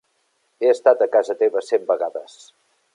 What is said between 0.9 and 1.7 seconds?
a casa teva